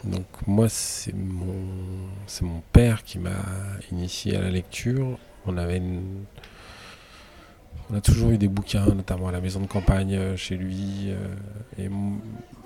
[0.04, 3.32] Donc moi, c'est mon, c'est mon père qui m'a
[3.92, 5.18] initié à la lecture.
[5.46, 6.26] On avait une-
[7.90, 11.10] On a toujours eu des bouquins, notamment à la maison de campagne euh, chez lui.
[11.10, 11.36] euh,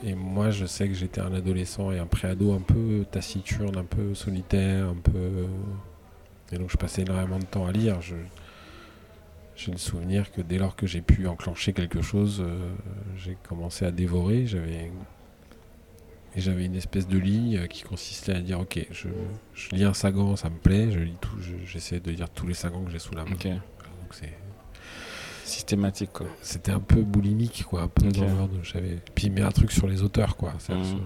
[0.03, 3.83] et, moi, je sais que j'étais un adolescent et un préado un peu taciturne, un
[3.83, 5.47] peu solitaire, un peu.
[6.51, 7.99] Et donc, je passais énormément de temps à lire.
[8.01, 8.15] Je-
[9.55, 12.69] J'ai le souvenir que dès lors que j'ai pu enclencher quelque chose, euh,
[13.17, 14.45] j'ai commencé à dévorer.
[14.45, 14.91] J'avais
[16.35, 19.07] et j'avais une espèce de ligne euh, qui consistait à dire ok, je,
[19.55, 22.45] je lis un Sagan, ça me plaît, je lis tout, je- j'essaie de lire tous
[22.45, 23.31] les Sagans que j'ai sous la main.
[23.55, 24.31] Donc c'est
[25.47, 26.27] Systématique, quoi.
[26.41, 28.05] c'était un peu boulimique quoi un peu
[28.63, 30.83] j'avais puis mais un truc sur les auteurs quoi Mhm.
[30.83, 30.99] sur-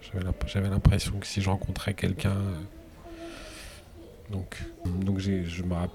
[0.00, 2.54] j'avais l'imp- j'avais l'impression que si je rencontrais quelqu'un euh,
[4.30, 4.58] donc
[5.04, 5.90] donc j'ai je me rappelle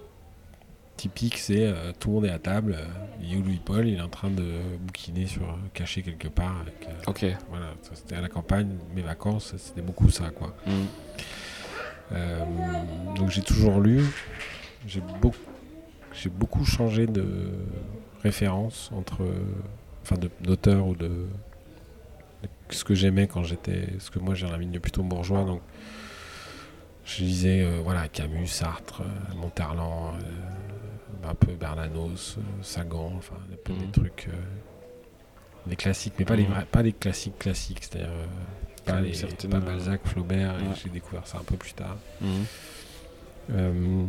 [0.97, 2.85] typique c'est euh, tout le monde est à table euh,
[3.21, 3.87] il est où Louis Paul?
[3.87, 7.25] Il est en train de bouquiner sur caché quelque part avec, euh, Ok.
[7.49, 10.73] voilà ça, c'était à la campagne mes vacances c'était beaucoup ça quoi Mhm.
[12.13, 12.45] euh,
[13.15, 14.03] donc j'ai toujours lu.
[14.87, 15.37] J'ai beaucoup,
[16.13, 17.26] j'ai beaucoup changé de
[18.24, 19.26] référence entre,
[20.04, 21.08] enfin, de- d'auteur ou de,
[22.43, 25.62] de ce que j'aimais quand j'étais, ce que moi j'ai un milieu plutôt bourgeois, donc
[27.06, 33.56] je lisais, euh, voilà, Camus, Sartre, euh, Monterland, euh, un peu Bernanos, Sagan, enfin, un
[33.63, 33.91] peu des Mhm.
[33.91, 34.38] trucs, euh,
[35.67, 36.50] des classiques, mais pas les Mhm.
[36.54, 38.10] vrais, pas les classiques classiques, c'est-à-dire
[38.86, 39.12] pas, les,
[39.50, 40.76] pas Balzac, Flaubert, ouais.
[40.82, 41.97] j'ai découvert ça un peu plus tard.
[42.21, 42.45] Mhm.
[43.49, 44.06] Euh,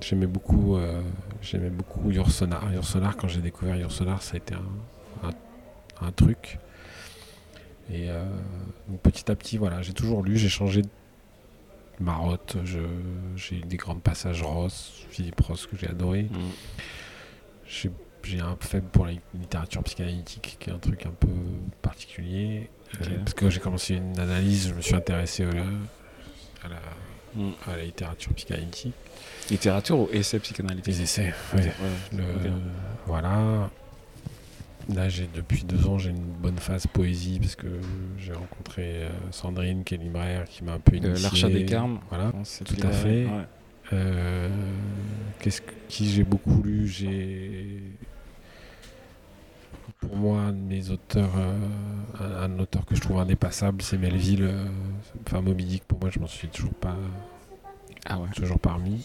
[0.00, 1.00] j'aimais beaucoup, euh,
[1.42, 2.10] j'aimais beaucoup
[3.16, 6.58] quand j'ai découvert Yourcenar, ça a été un, un- un truc.
[7.90, 8.24] Et euh,
[8.88, 10.88] donc petit à petit, voilà, j'ai toujours lu, j'ai changé de
[12.00, 12.78] marotte, je-
[13.36, 16.22] j'ai eu des grands passages Ross, Philippe Ross que j'ai adoré.
[16.24, 16.30] Mhm.
[17.66, 17.90] J'ai
[18.24, 21.26] j'ai un faible pour la littérature psychanalytique, qui est un truc un peu
[21.82, 22.70] particulier.
[23.00, 25.50] Euh, parce que j'ai commencé une analyse, je me suis intéressé à
[26.68, 26.76] la,
[27.34, 27.52] Mhm.
[27.66, 28.94] à la littérature psychanalytique.
[29.50, 31.72] Littérature ou essai psychanalytique Les essais, ouais.
[32.12, 32.52] Le- Ok.
[33.06, 33.70] Voilà.
[34.92, 37.68] Là, j'ai depuis deux ans, j'ai une bonne phase poésie parce que
[38.18, 41.22] j'ai rencontré euh, Sandrine, qui est libraire, qui m'a un peu initié.
[41.22, 42.00] L'Archat des Carmes.
[42.08, 42.32] Voilà.
[42.64, 43.26] tout à fait.
[43.26, 43.44] Ouais.
[43.92, 44.48] Euh,
[45.38, 47.80] qu'est-ce que- qui j'ai beaucoup lu J'ai
[50.02, 51.56] pour moi un de mes auteurs, euh,
[52.20, 54.42] un, un auteur que je trouve indépassable, c'est Melville.
[54.42, 54.66] euh,
[55.26, 55.84] enfin Moby Dick.
[55.84, 56.94] Pour moi, je m'en suis toujours pas
[58.06, 58.28] Ah ouais.
[58.34, 59.04] toujours parmi.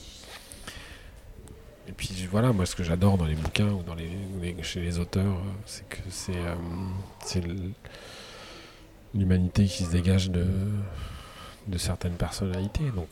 [1.87, 4.09] Et puis voilà, moi ce que j'adore dans les bouquins ou dans les,
[4.63, 7.45] chez les auteurs, euh, c'est que c'est euh,
[9.13, 10.45] l'humanité qui se dégage de,
[11.67, 12.91] de certaines personnalités.
[12.93, 13.09] Donc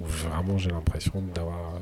[0.00, 1.74] vraiment j'ai l'impression d'avoir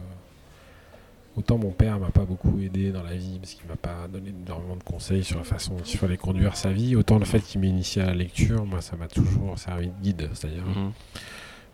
[1.36, 4.30] autant mon père m'a pas beaucoup aidé dans la vie parce qu'il m'a pas donné
[4.30, 7.40] énormément de conseils sur la façon dont il fallait conduire sa vie, autant le fait
[7.40, 10.92] qu'il m'ait initié à la lecture, moi ça m'a toujours servi de guide, c'est-à-dire Mhm.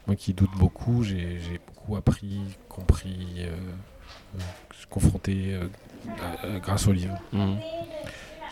[0.06, 3.50] moi qui doute beaucoup, j'ai beaucoup appris, compris, euh,
[4.36, 4.40] euh,
[4.88, 5.68] confronté euh,
[6.56, 7.16] à- grâce au livre.
[7.32, 7.58] Mhm.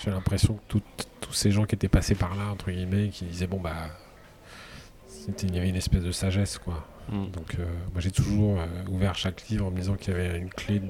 [0.05, 0.83] J'ai l'impression que tout-
[1.21, 3.89] tous ces gens qui étaient passés par là, entre guillemets, qui disaient bon bah,
[5.43, 6.87] il y avait une espèce de sagesse quoi.
[7.11, 7.31] Mhm.
[7.31, 10.39] Donc euh, moi j'ai toujours euh, ouvert chaque livre en me disant qu'il y avait
[10.39, 10.81] une clé,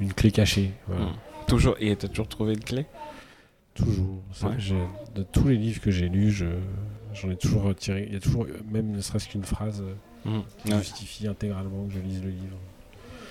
[0.00, 0.72] une clé cachée.
[0.86, 1.06] voilà.
[1.06, 1.12] Mhm.
[1.46, 1.76] Toujours.
[1.80, 2.86] Et t'as toujours trouvé une clé?
[3.74, 4.22] Toujours.
[4.42, 4.56] Ouais.
[5.14, 6.46] De tous les livres que j'ai lus, je-
[7.14, 8.04] j'en ai toujours retiré.
[8.08, 9.94] Il y a toujours, même ne serait-ce qu'une phrase euh,
[10.30, 10.42] Mhm.
[10.64, 10.78] qui Ouais.
[10.78, 12.56] justifie intégralement que je lise le livre.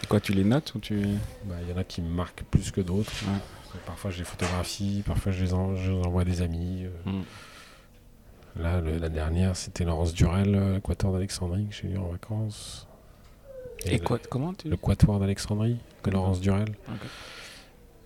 [0.08, 1.02] Quoi, tu les notes ou tu.
[1.46, 3.12] Bah, Il y en a qui me marquent plus que d'autres.
[3.26, 3.80] Ouais.
[3.86, 6.86] Parfois je les photographie, parfois je les, en- je les envoie à des amis.
[6.86, 7.12] euh.
[8.58, 12.88] Là, le- la dernière, c'était Laurence Durel, euh, Quatuor d'Alexandrie, que j'ai lu en vacances.
[13.86, 14.70] Et quoi Comment tu.
[14.70, 16.70] Le Quatuor d'Alexandrie, de Laurence Durel.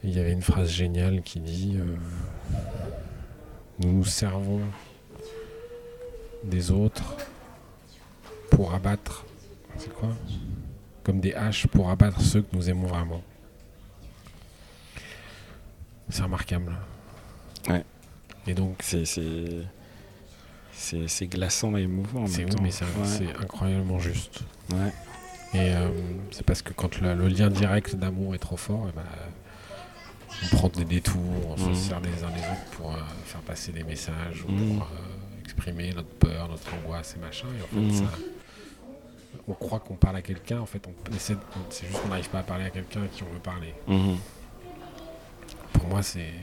[0.03, 1.95] Il y avait une phrase géniale qui dit euh,
[3.79, 4.61] Nous nous servons
[6.43, 7.15] des autres
[8.49, 9.25] pour abattre.
[9.77, 10.09] C'est quoi?
[11.03, 13.21] Comme des haches pour abattre ceux que nous aimons vraiment.
[16.09, 16.75] c'est remarquable.
[17.69, 17.83] Ouais.
[18.47, 19.03] Et donc, C'est
[21.07, 22.25] c'est glaçant et émouvant.
[22.27, 22.51] c'est oui,
[23.27, 23.33] Ouais.
[23.41, 24.39] incroyablement juste.
[24.71, 24.91] Ouais.
[25.53, 25.89] Et euh,
[26.31, 29.03] c'est parce que quand le, le lien direct d'amour est trop fort, eh ben,
[30.43, 33.71] on prend des détours, on se sert les uns les autres pour euh, faire passer
[33.71, 34.77] des messages, ou Mhm.
[34.77, 37.47] pour euh, exprimer notre peur, notre angoisse et machin.
[37.59, 37.93] Et en fait, Mhm.
[38.07, 38.17] ça-
[39.47, 41.35] on croit qu'on parle à quelqu'un, en fait, on essaie
[41.71, 43.73] c'est juste qu'on n'arrive pas à parler à quelqu'un à qui on veut parler.
[43.87, 44.17] Mhm.
[45.73, 46.33] Pour moi, c'est.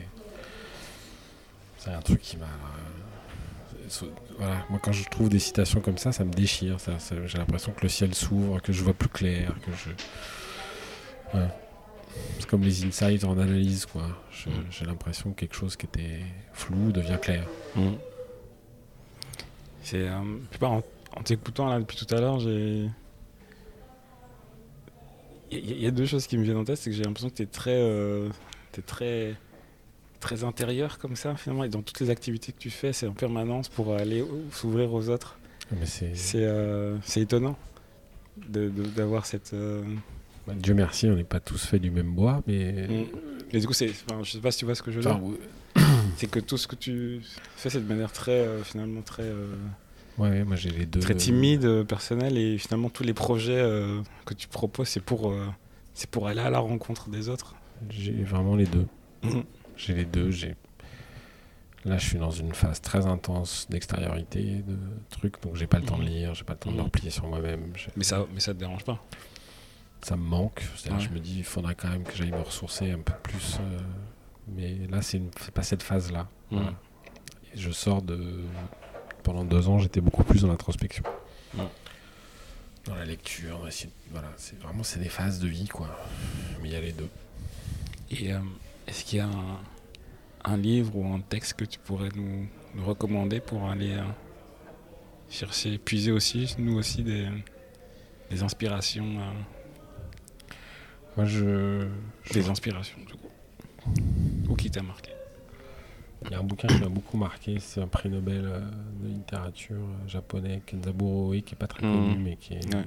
[1.77, 2.45] C'est un truc qui m'a.
[4.37, 6.79] Voilà, moi quand je trouve des citations comme ça, ça me déchire.
[6.79, 11.37] Ça, ça- J'ai l'impression que le ciel s'ouvre, que je vois plus clair, que je.
[11.37, 11.47] Ouais.
[12.39, 14.03] C'est comme les insights en analyse, quoi.
[14.31, 14.65] Je- Mm.
[14.71, 16.19] J'ai l'impression que quelque chose qui était
[16.53, 17.45] flou devient clair.
[17.75, 17.97] Mhm.
[19.81, 20.19] C'est euh,
[20.59, 20.83] pas en,
[21.15, 22.89] en t'écoutant là depuis tout à l'heure, j'ai
[25.49, 26.95] il y, a- il y a deux choses qui me viennent en tête, c'est que
[26.95, 28.29] j'ai l'impression que tu es très euh,
[28.71, 29.35] t'es très
[30.19, 33.13] très intérieur comme ça finalement et dans toutes les activités que tu fais, c'est en
[33.13, 35.37] permanence pour aller s'ouvrir aux autres.
[35.83, 36.15] C'est.
[36.15, 37.57] C'est euh, étonnant
[38.47, 39.83] d'avoir cette euh,
[40.45, 42.87] bah, Dieu merci, on n'est pas tous faits du même bois, mais.
[42.87, 43.05] Mm.
[43.53, 45.03] Mais du coup, c'est, enfin, je sais pas si tu vois ce que je veux
[45.03, 45.19] dire.
[46.17, 47.21] C'est que tout ce que tu
[47.55, 49.53] fais, c'est de manière très, euh, finalement, très, euh,
[50.17, 50.99] ouais, moi j'ai les deux.
[50.99, 53.63] très timide, personnelle, et finalement, tous les projets
[54.25, 55.33] que tu proposes, c'est pour,
[55.93, 57.55] c'est pour aller à la rencontre des autres.
[57.89, 58.87] J'ai vraiment les deux.
[59.23, 59.43] Mhm.
[59.77, 60.31] J'ai les deux.
[60.31, 60.55] J'ai
[61.85, 64.77] là, je suis dans une phase très intense d'extériorité, de
[65.09, 66.09] trucs, donc j'ai pas le temps de Mhm.
[66.09, 66.85] lire, j'ai pas le temps de me Mhm.
[66.85, 67.71] replier sur moi-même.
[67.95, 69.01] Mais ça, mais ça te dérange pas?
[70.01, 70.63] Ça me manque.
[70.89, 70.99] Ouais.
[70.99, 73.57] Je me dis, il faudrait quand même que j'aille me ressourcer un peu plus.
[73.61, 73.79] euh,
[74.49, 76.27] mais là, c'est une- pas cette phase-là.
[76.51, 76.59] Mhm.
[76.59, 76.73] Voilà.
[77.55, 78.41] Je sors de.
[79.23, 81.03] Pendant deux ans, j'étais beaucoup plus dans l'introspection.
[82.85, 83.59] Dans la lecture,
[84.11, 85.89] voilà, c'est vraiment c'est des phases de vie quoi.
[86.61, 87.09] Mais il y a les deux.
[88.11, 88.39] Et euh,
[88.87, 89.59] est-ce qu'il y a un,
[90.45, 94.03] un livre ou un texte que tu pourrais nous, nous recommander pour aller euh,
[95.29, 97.27] chercher, puiser aussi, nous aussi, des,
[98.29, 99.31] des inspirations, euh,
[101.15, 101.87] Moi, je,
[102.23, 103.29] je- des inspirations, du coup.
[104.49, 105.11] Ou qui t'a marqué?
[106.25, 108.59] Il y a un bouquin qui m'a beaucoup marqué, c'est un prix Nobel euh,
[109.01, 111.91] de littérature japonais, Kenzaburo Oe, qui est pas très Mhm.
[111.93, 112.85] connu, mais qui est, Ouais.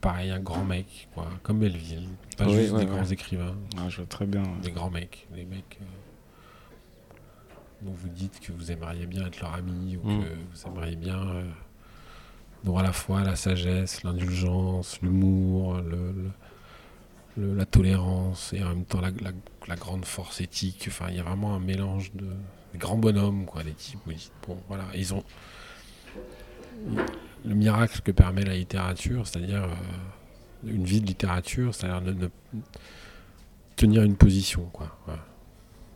[0.00, 2.08] Pareil, un grand mec, quoi, comme Melville.
[2.36, 2.96] Pas Oui, juste ouais, des ouais.
[2.96, 4.42] grands écrivains, Ah, je vois très bien.
[4.62, 5.84] des grands mecs, des mecs euh,
[7.82, 10.24] dont vous dites que vous aimeriez bien être leur ami ou Mhm.
[10.24, 11.18] que vous aimeriez bien.
[11.20, 11.44] euh,
[12.64, 16.30] dont à la fois la sagesse, l'indulgence, l'humour, le- le-
[17.36, 19.30] le- la tolérance et en même temps la, la-
[19.68, 20.86] la grande force éthique.
[20.88, 22.26] Enfin, il y a vraiment un mélange de
[22.72, 24.00] des grands bonhommes, quoi, des types.
[24.46, 25.22] Bon, voilà, ils ont
[27.44, 29.74] le miracle que permet la littérature, c'est-à-dire euh,
[30.66, 32.28] une vie de littérature, c'est-à-dire ne-
[33.76, 34.96] tenir une position, quoi.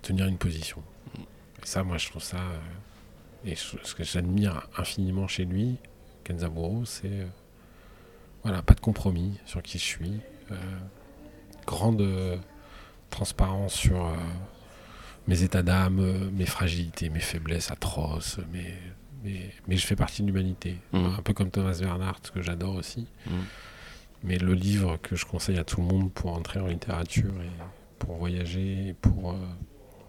[0.02, 0.82] Tenir une position.
[1.18, 2.38] Et ça, moi, je trouve ça.
[2.38, 2.58] euh,
[3.44, 5.76] et ce que j'admire infiniment chez lui,
[6.24, 7.06] Kenzaburo, c'est.
[7.10, 7.26] euh,
[8.44, 10.20] voilà, pas de compromis sur qui je suis.
[11.66, 12.02] grande
[13.10, 14.12] transparence sur
[15.28, 18.74] mes états d'âme, mes fragilités, mes faiblesses atroces, mes,
[19.68, 20.76] mais je fais partie de l'humanité.
[20.92, 21.14] Mhm.
[21.18, 23.06] Un peu comme Thomas Bernhardt, que j'adore aussi.
[23.26, 23.32] Mhm.
[24.24, 27.50] Mais le livre que je conseille à tout le monde pour entrer en littérature et
[27.98, 29.36] pour voyager et pour euh,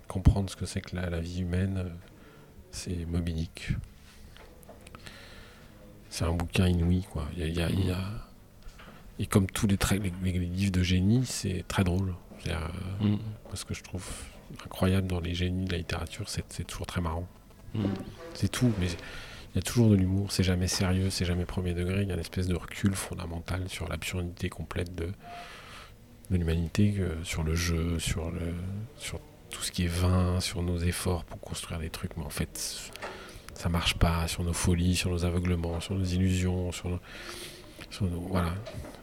[0.07, 1.91] comprendre ce que c'est que la, la vie humaine,
[2.71, 3.69] c'est Moby Dick.
[6.09, 7.25] C'est un bouquin inouï, quoi.
[7.35, 8.27] Il y a- il y a- il y a-
[9.19, 12.15] Et comme tous les, les- les livres de génie, c'est très drôle.
[12.47, 12.55] Euh,
[12.99, 13.09] Mhm.
[13.45, 14.03] moi, ce que je trouve
[14.65, 17.27] incroyable dans les génies de la littérature, c'est c'est toujours très marrant.
[17.73, 17.93] Mhm.
[18.33, 21.73] C'est tout, mais il y a toujours de l'humour, c'est jamais sérieux, c'est jamais premier
[21.73, 25.05] degré, il y a une espèce de recul fondamental sur l'absurdité complète de,
[26.31, 28.53] de l'humanité, sur le jeu, sur, le,
[28.97, 29.19] sur
[29.51, 32.91] tout ce qui est vain, sur nos efforts pour construire des trucs, mais en fait,
[33.53, 36.99] ça marche pas, sur nos folies, sur nos aveuglements, sur nos illusions, sur nos...
[37.91, 38.55] sur nos- voilà.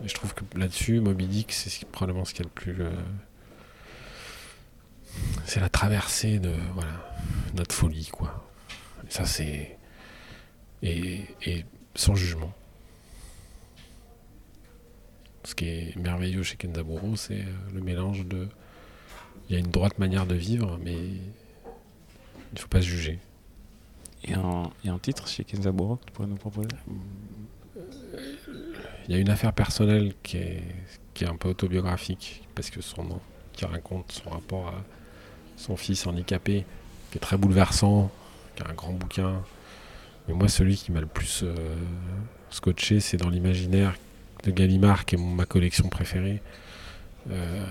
[0.05, 2.83] Et je trouve que là-dessus, Moby Dick, c'est probablement ce qu'il y a le plus...
[2.83, 2.91] euh,
[5.45, 6.91] c'est la traversée de voilà,
[7.55, 8.50] notre folie, quoi.
[9.07, 9.77] Et ça, c'est.
[10.83, 12.53] Et, et sans jugement.
[15.45, 18.49] Ce qui est merveilleux chez Kenzaburo, c'est euh, le mélange de.
[19.49, 21.21] Il y a une droite manière de vivre, mais il
[22.55, 23.19] ne faut pas se juger.
[24.23, 26.69] Et un, et un titre chez Kenzaburo que tu pourrais nous proposer?
[29.09, 30.63] Il y a une affaire personnelle qui est,
[31.15, 33.21] qui est un peu autobiographique, parce que son nom,
[33.53, 34.85] qui raconte son rapport à
[35.57, 36.65] son fils handicapé,
[37.11, 38.11] qui est très bouleversant,
[38.61, 39.43] qui est un grand bouquin.
[40.29, 41.55] Mais moi, celui qui m'a le plus euh,
[42.51, 43.95] scotché, c'est dans l'imaginaire
[44.45, 46.43] de Gallimard, qui est ma collection préférée,
[47.31, 47.67] euh,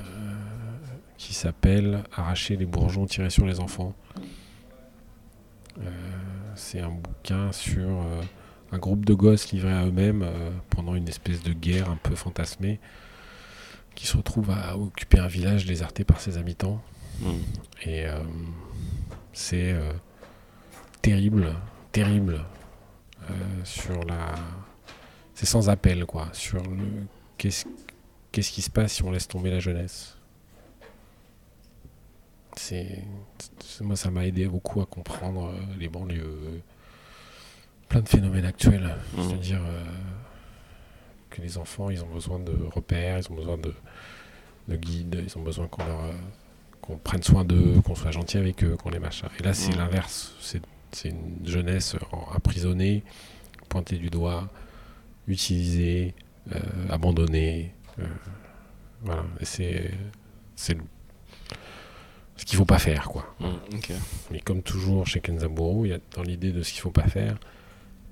[1.18, 3.96] qui s'appelle Arracher les bourgeons, tirer sur les enfants.
[5.80, 5.90] Euh,
[6.56, 7.88] c'est un bouquin sur
[8.72, 10.26] un groupe de gosses livrés à eux-mêmes
[10.70, 12.80] pendant une espèce de guerre un peu fantasmée
[13.96, 16.82] qui se retrouve à occuper un village déserté par ses habitants.
[17.22, 17.30] Mm.
[17.86, 18.06] Et
[19.32, 19.74] c'est
[21.02, 21.56] terrible,
[21.92, 22.44] terrible
[23.30, 23.34] euh,
[23.64, 24.36] sur la.
[25.34, 26.28] C'est sans appel, quoi.
[26.34, 27.06] Sur le.
[27.38, 27.66] Qu'est-ce
[28.32, 30.18] qu'est-ce qui se passe si on laisse tomber la jeunesse
[32.56, 33.04] C'est.
[33.82, 36.62] Moi, ça m'a aidé beaucoup à comprendre euh, les banlieues.
[37.88, 38.96] Plein de phénomènes actuels.
[39.16, 39.22] Mm.
[39.24, 39.84] C'est-à-dire euh,
[41.30, 43.74] que les enfants, ils ont besoin de repères, ils ont besoin de,
[44.68, 46.14] de guides, ils ont besoin qu'on leur.
[46.82, 49.30] qu'on prenne soin d'eux, qu'on soit gentil avec eux, qu'on les machin.
[49.40, 49.78] Et là, c'est Mm.
[49.78, 50.34] l'inverse.
[50.42, 53.04] C'est c'est une jeunesse en- emprisonnée,
[53.70, 54.50] pointée du doigt,
[55.28, 56.14] utilisée,
[56.54, 57.74] euh, abandonnée.
[58.00, 58.04] euh,
[59.04, 59.24] voilà.
[59.44, 59.92] C'est
[60.56, 60.74] ce
[62.46, 63.34] qu'il faut pas faire, quoi.
[63.40, 63.92] Mm, ok.
[64.32, 67.08] Mais comme toujours chez Kenzaburo, il y a dans l'idée de ce qu'il faut pas
[67.08, 67.38] faire,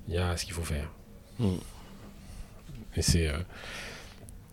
[0.06, 0.90] il y a ce qu'il faut faire.
[1.38, 1.54] Mm.
[2.96, 3.38] Et c'est euh,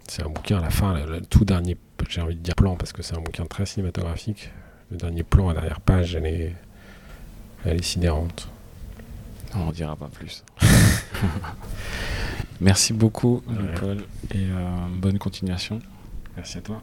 [0.08, 1.78] c'est un bouquin à la fin, le, le tout dernier,
[2.10, 4.52] j'ai envie de dire plan parce que c'est un bouquin très cinématographique.
[4.92, 6.56] Le dernier plan, la dernière page, elle est,
[7.66, 8.48] elle est sidérante.
[9.56, 10.44] On en dira pas plus.
[12.62, 13.68] Merci beaucoup, rien.
[13.80, 13.98] Paul,
[14.34, 15.80] et euh, bonne continuation.
[16.36, 16.82] Merci à toi.